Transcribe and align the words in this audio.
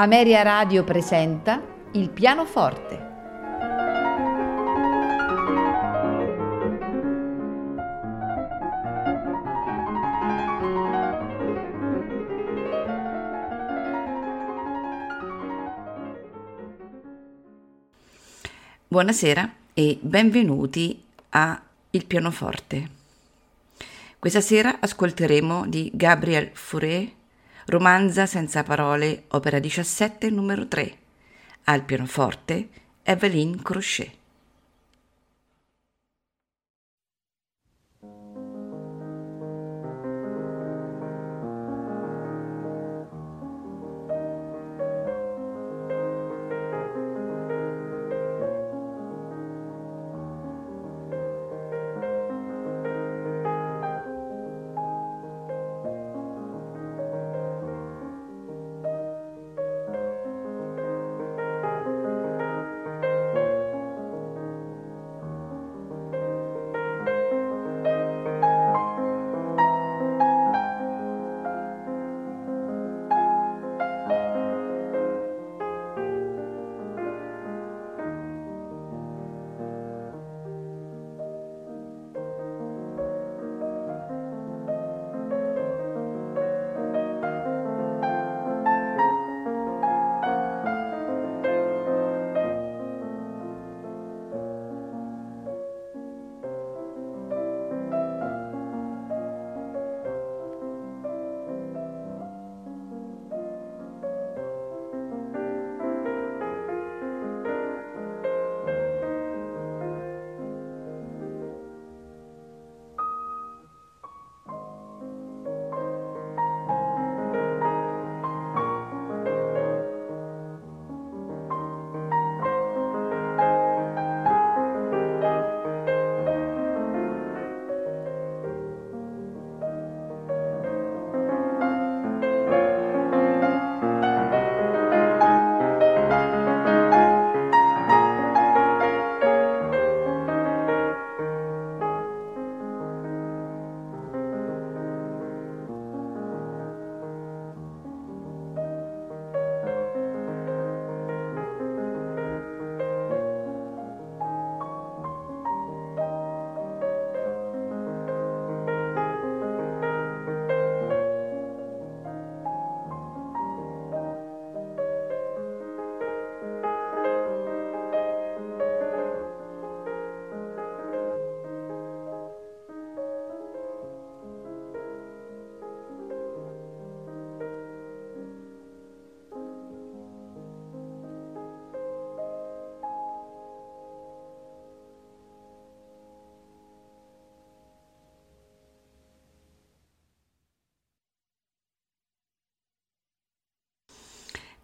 Ameria 0.00 0.40
Radio 0.40 0.82
presenta 0.82 1.60
Il 1.92 2.08
pianoforte. 2.08 3.08
Buonasera 18.88 19.52
e 19.74 19.98
benvenuti 20.00 21.04
a 21.28 21.60
Il 21.90 22.06
pianoforte. 22.06 22.88
Questa 24.18 24.40
sera 24.40 24.78
ascolteremo 24.80 25.66
di 25.66 25.90
Gabriel 25.92 26.48
Fauré 26.54 27.18
Romanza 27.70 28.26
senza 28.26 28.64
parole, 28.64 29.26
opera 29.28 29.60
17, 29.60 30.28
numero 30.28 30.66
3. 30.66 30.98
Al 31.66 31.84
pianoforte, 31.84 32.68
Evelyn 33.04 33.62
Crochet. 33.62 34.19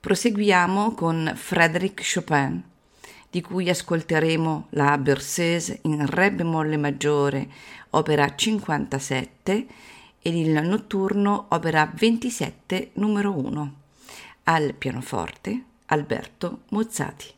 Proseguiamo 0.06 0.94
con 0.94 1.32
Frédéric 1.34 2.00
Chopin, 2.00 2.62
di 3.28 3.40
cui 3.40 3.68
ascolteremo 3.68 4.68
la 4.70 4.96
Berceuse 4.98 5.80
in 5.82 6.06
Re 6.06 6.30
bemolle 6.30 6.76
maggiore, 6.76 7.48
opera 7.90 8.32
57, 8.32 9.66
ed 10.22 10.32
il 10.32 10.62
notturno, 10.62 11.46
opera 11.48 11.90
27, 11.92 12.90
numero 12.92 13.36
1. 13.36 13.74
Al 14.44 14.74
pianoforte, 14.74 15.64
Alberto 15.86 16.60
Mozzati. 16.68 17.35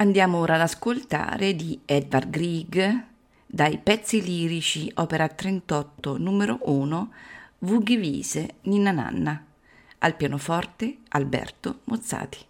Andiamo 0.00 0.38
ora 0.38 0.54
ad 0.54 0.60
ascoltare 0.60 1.56
di 1.56 1.80
Edvard 1.84 2.30
Grieg 2.30 3.04
dai 3.44 3.78
pezzi 3.78 4.22
lirici 4.22 4.88
opera 4.94 5.26
38 5.26 6.18
numero 6.18 6.60
1 6.66 7.12
Vugivise 7.58 8.58
Ninna 8.62 8.92
Nanna 8.92 9.44
al 9.98 10.14
pianoforte 10.14 10.98
Alberto 11.08 11.80
Mozzati. 11.86 12.47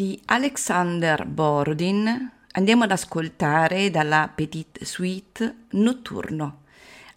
Di 0.00 0.18
Alexander 0.24 1.26
Borodin 1.26 2.30
andiamo 2.52 2.84
ad 2.84 2.90
ascoltare 2.90 3.90
dalla 3.90 4.32
Petite 4.34 4.86
Suite 4.86 5.66
Notturno 5.72 6.62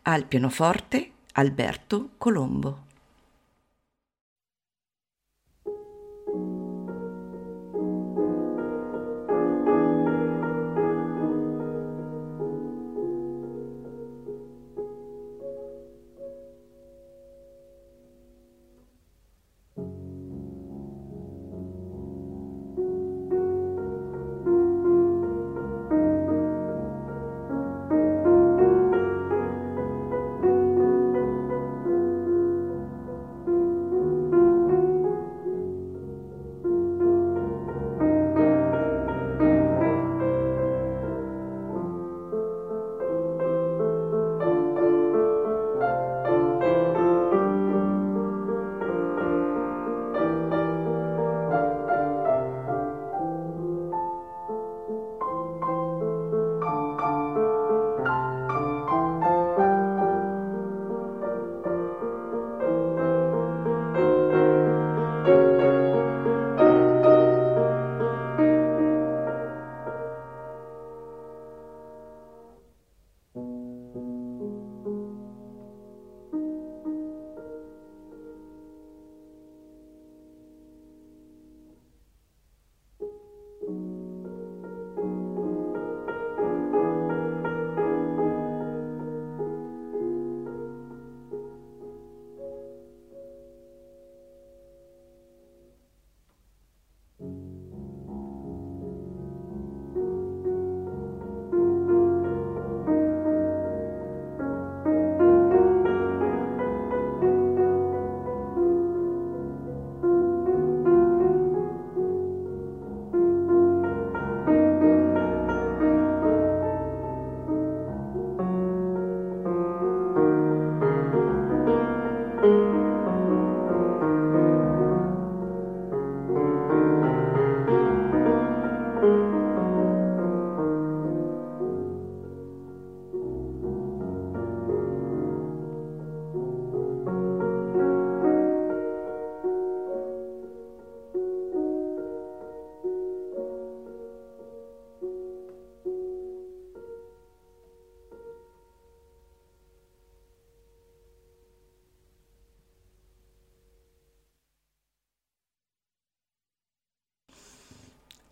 al 0.02 0.26
pianoforte 0.26 1.12
Alberto 1.32 2.10
Colombo. 2.18 2.83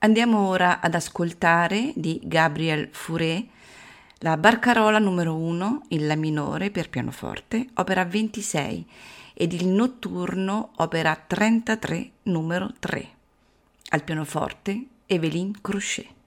Andiamo 0.03 0.47
ora 0.47 0.79
ad 0.79 0.95
ascoltare 0.95 1.93
di 1.95 2.19
Gabriel 2.23 2.89
Fauré 2.91 3.45
la 4.21 4.35
Barcarola 4.35 4.97
numero 4.97 5.35
1 5.35 5.83
in 5.89 6.07
La 6.07 6.15
minore 6.15 6.71
per 6.71 6.89
pianoforte, 6.89 7.67
opera 7.75 8.03
26, 8.03 8.87
ed 9.35 9.53
il 9.53 9.67
Notturno, 9.67 10.71
opera 10.77 11.15
33, 11.15 12.09
numero 12.23 12.71
3. 12.79 13.09
Al 13.89 14.03
pianoforte 14.03 14.85
Evelyn 15.05 15.61
Crochet. 15.61 16.20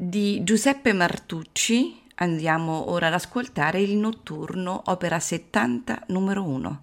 Di 0.00 0.44
Giuseppe 0.44 0.92
Martucci 0.92 2.02
andiamo 2.14 2.92
ora 2.92 3.08
ad 3.08 3.14
ascoltare 3.14 3.80
il 3.80 3.96
notturno 3.96 4.80
opera 4.84 5.18
70 5.18 6.04
numero 6.06 6.44
1 6.44 6.82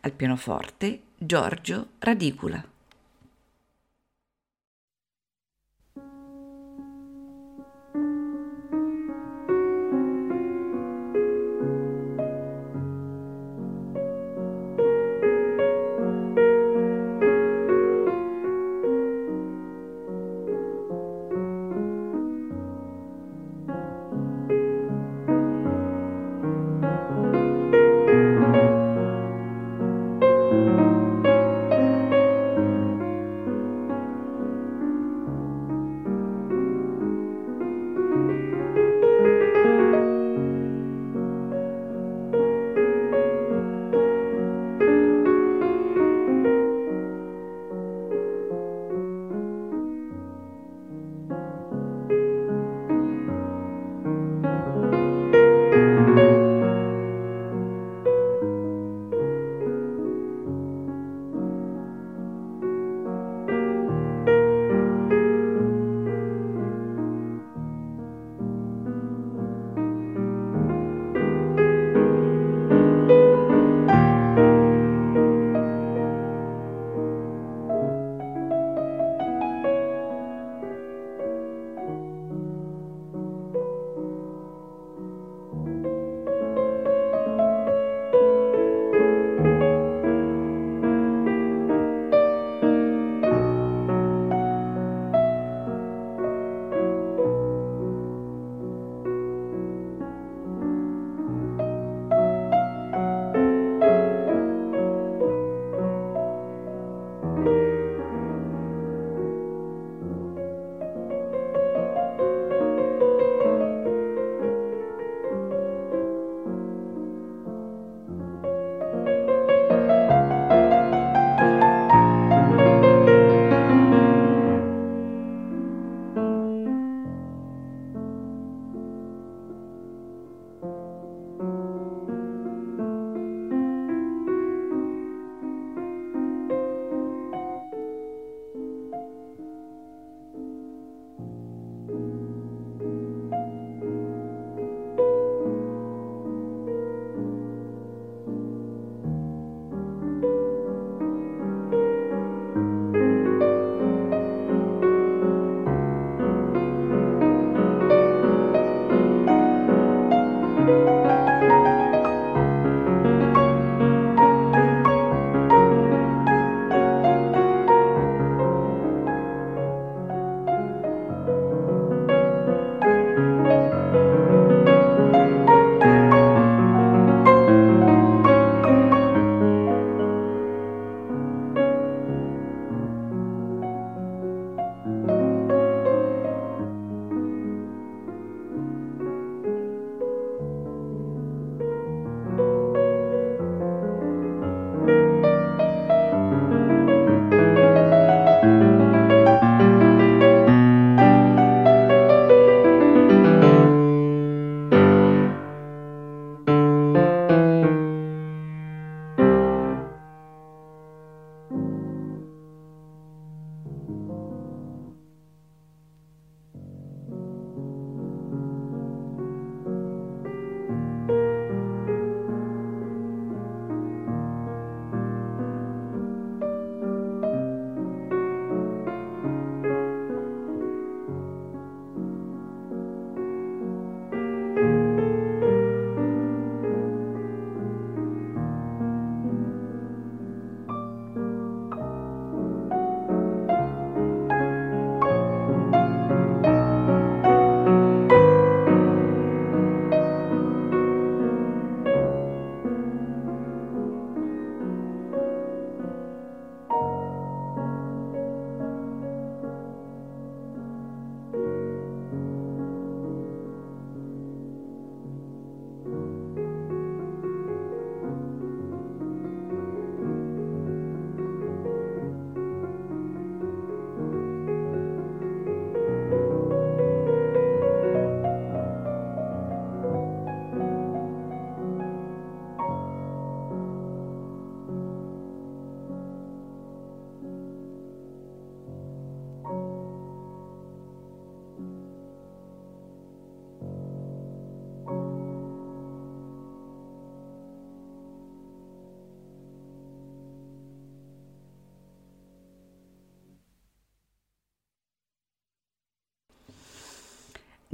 al 0.00 0.10
pianoforte 0.10 1.02
Giorgio 1.16 1.90
Radicula. 2.00 2.60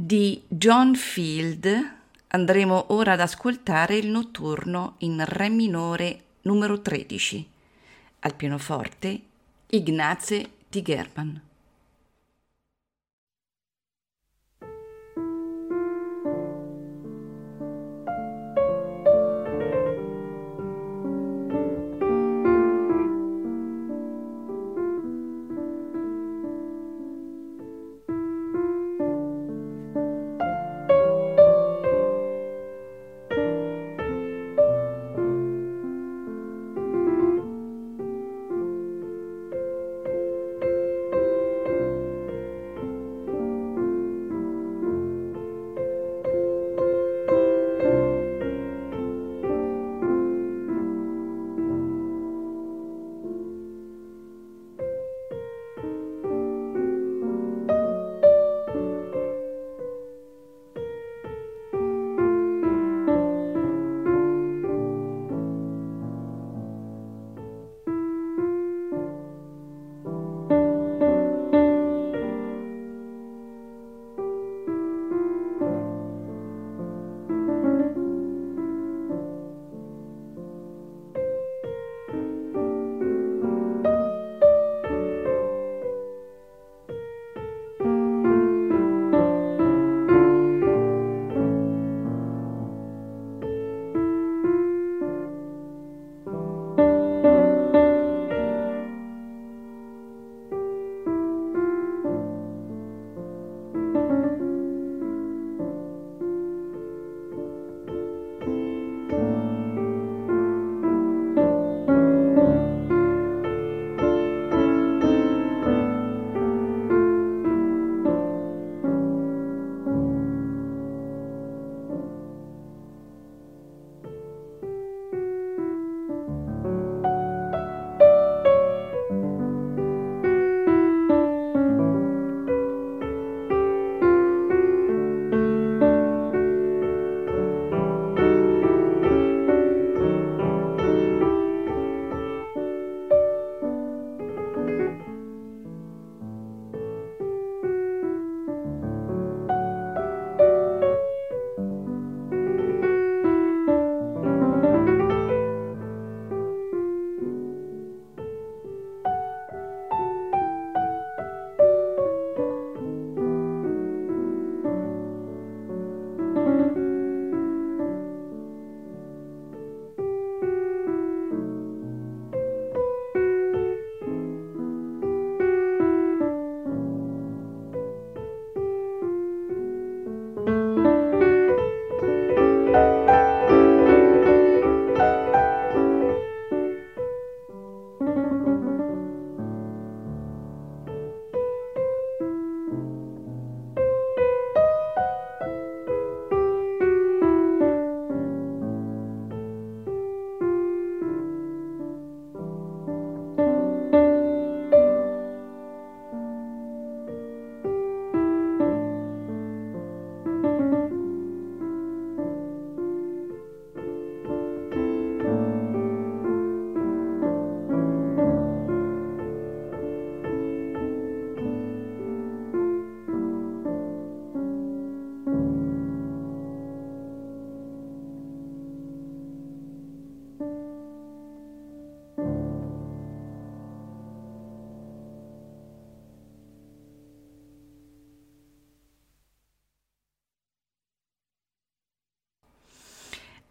Di 0.07 0.43
John 0.49 0.97
Field 0.97 1.67
andremo 2.27 2.93
ora 2.93 3.13
ad 3.13 3.21
ascoltare 3.21 3.97
il 3.97 4.09
notturno 4.09 4.97
in 4.99 5.25
Re 5.27 5.49
minore 5.49 6.25
numero 6.43 6.83
13, 6.83 7.49
al 8.19 8.35
pianoforte 8.35 9.21
Ignace 9.69 10.51
Tigerman. 10.69 11.41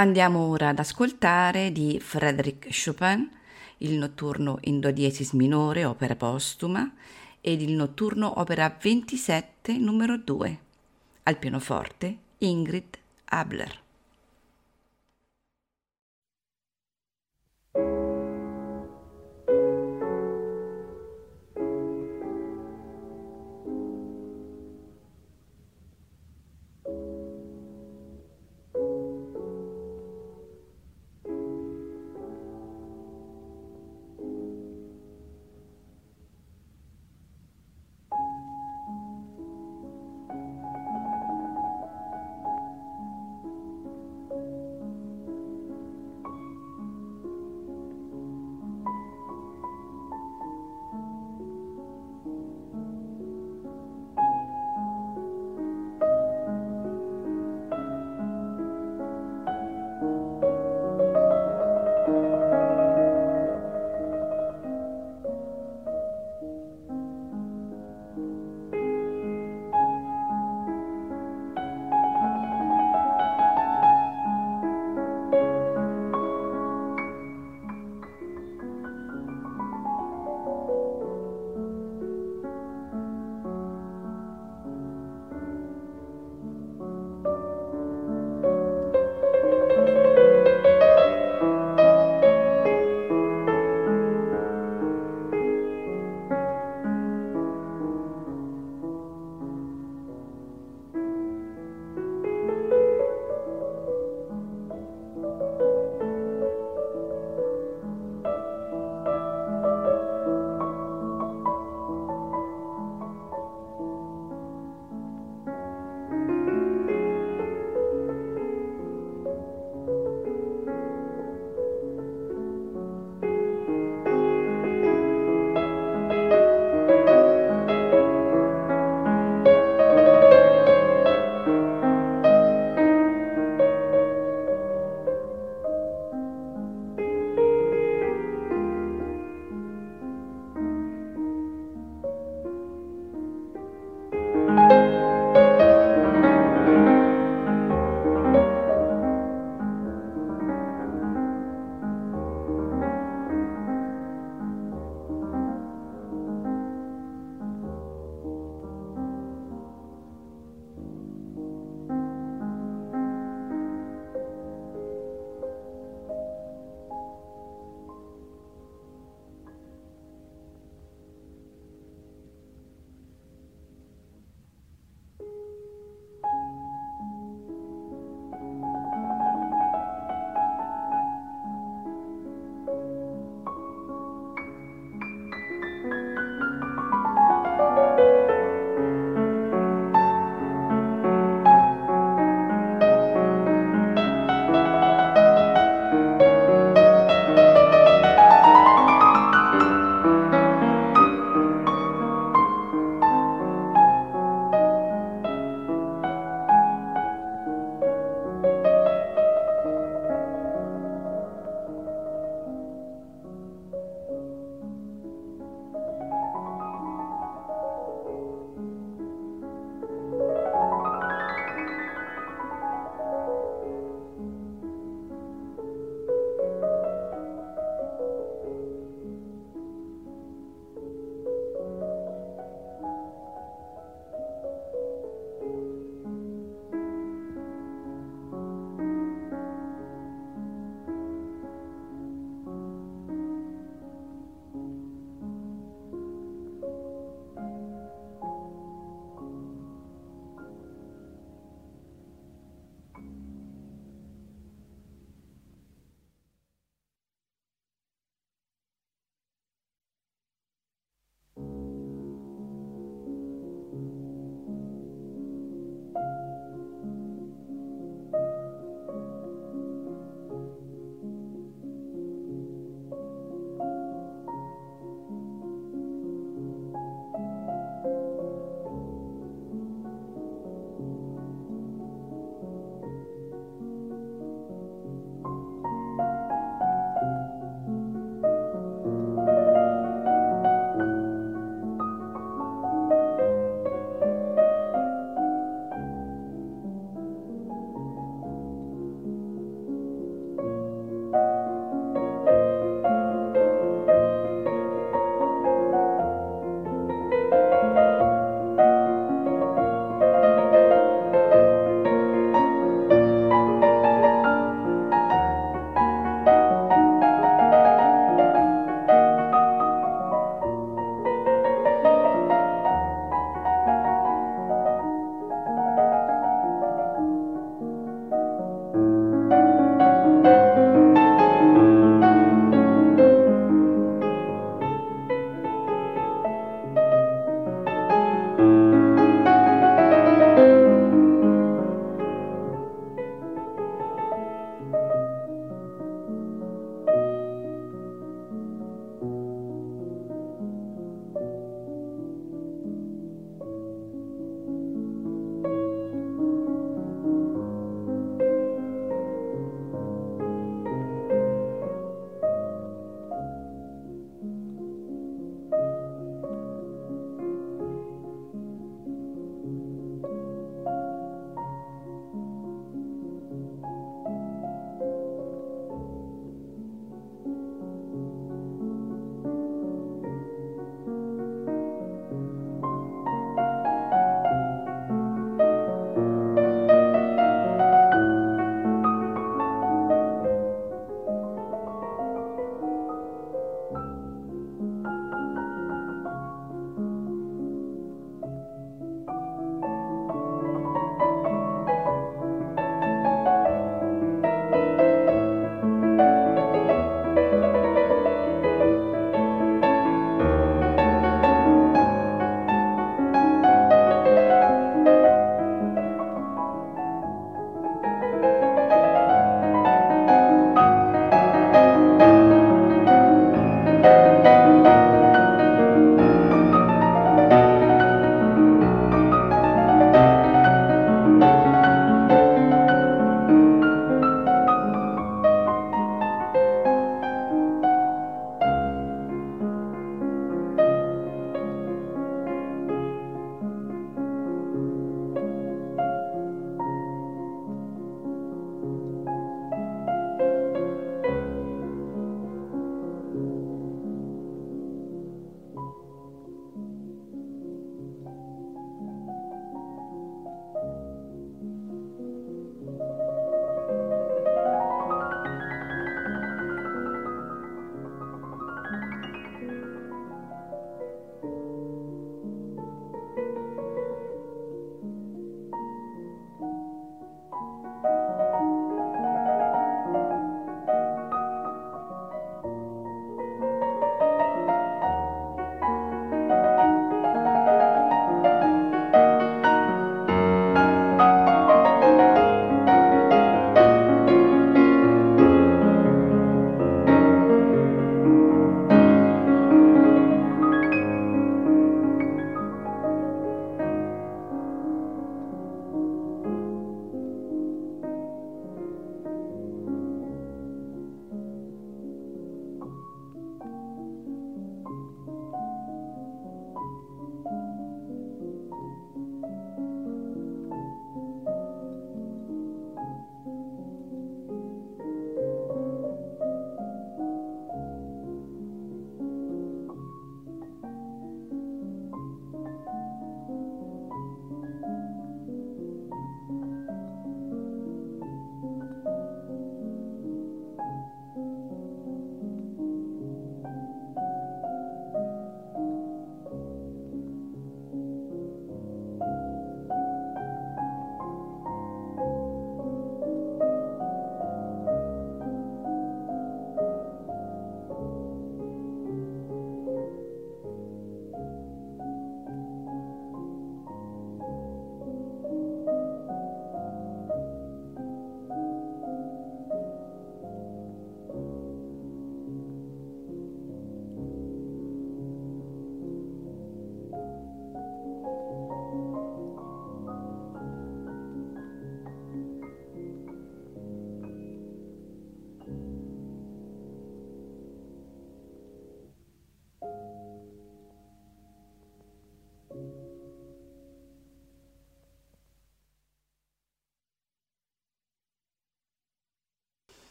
Andiamo 0.00 0.46
ora 0.46 0.68
ad 0.68 0.78
ascoltare 0.78 1.72
di 1.72 1.98
Frédéric 1.98 2.68
Chopin 2.70 3.28
il 3.78 3.94
notturno 3.94 4.58
in 4.60 4.78
do 4.78 4.92
diesis 4.92 5.32
minore, 5.32 5.84
opera 5.84 6.14
postuma, 6.14 6.88
ed 7.40 7.62
il 7.62 7.72
notturno 7.72 8.38
opera 8.38 8.72
27 8.80 9.76
numero 9.76 10.16
2. 10.16 10.58
Al 11.24 11.36
pianoforte 11.36 12.16
Ingrid 12.38 12.96
Abler. 13.24 13.86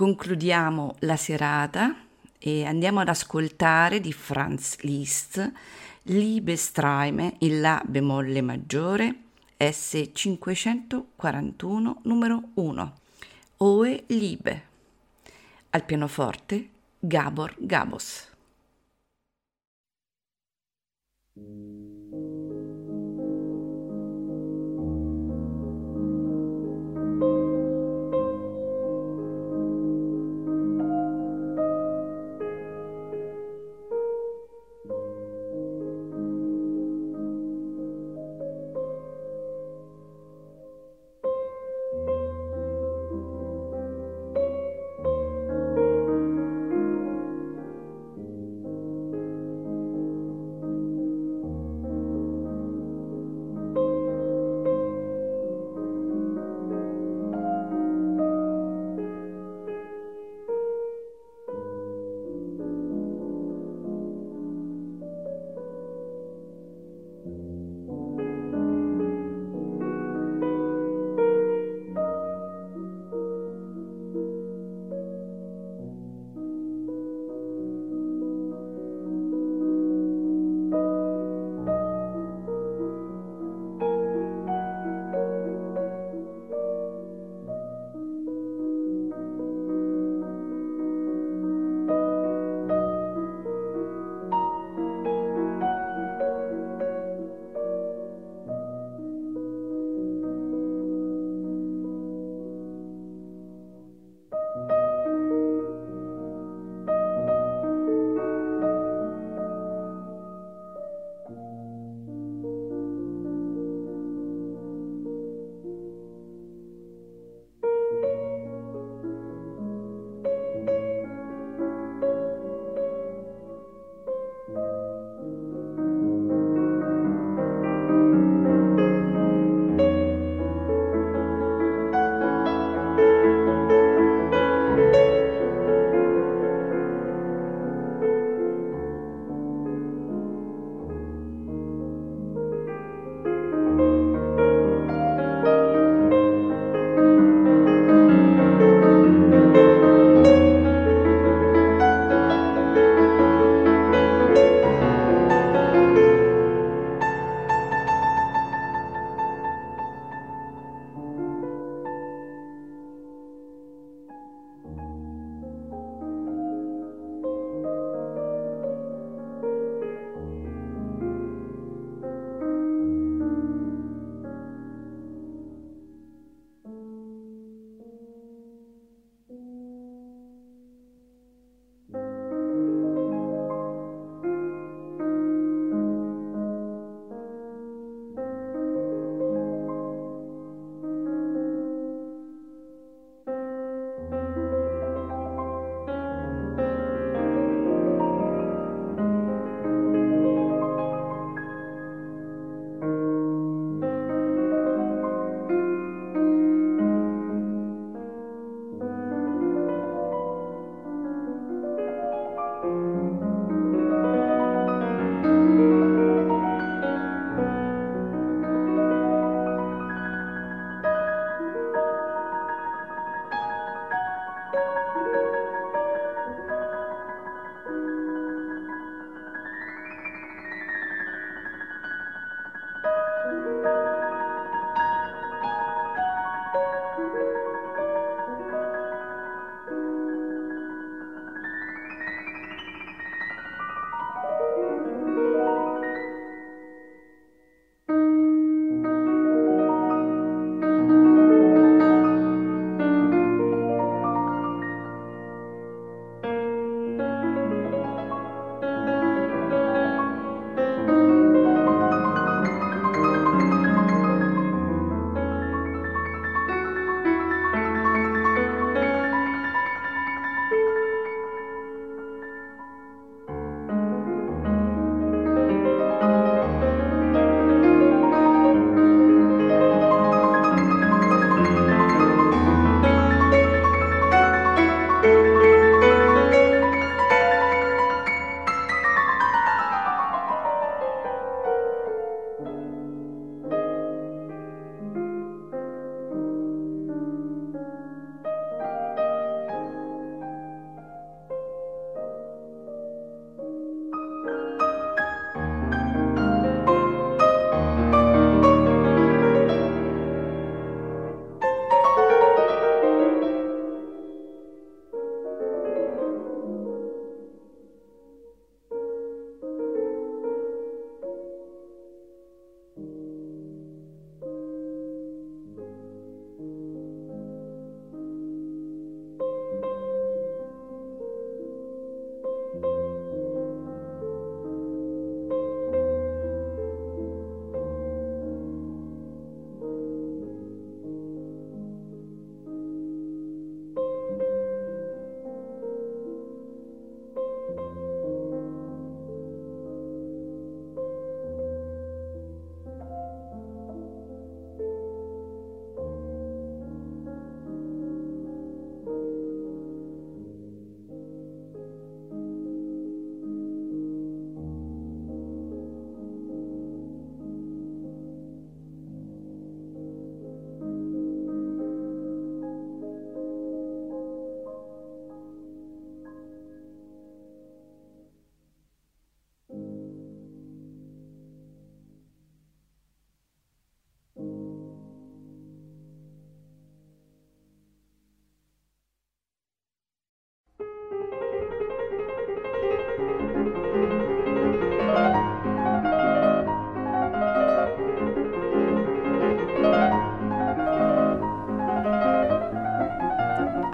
Concludiamo 0.00 0.96
la 1.00 1.18
serata 1.18 1.94
e 2.38 2.64
andiamo 2.64 3.00
ad 3.00 3.08
ascoltare 3.08 4.00
di 4.00 4.14
Franz 4.14 4.78
Liszt 4.78 5.52
Liebestreime 6.04 7.34
in 7.40 7.60
La 7.60 7.82
bemolle 7.84 8.40
maggiore 8.40 9.14
S541 9.58 11.96
numero 12.04 12.40
1 12.54 12.94
Oe 13.58 14.04
Liebe 14.06 14.62
al 15.68 15.84
pianoforte 15.84 16.68
Gabor 16.98 17.54
Gabos. 17.58 18.28